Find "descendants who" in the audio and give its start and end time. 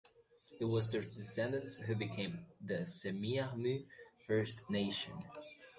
1.03-1.93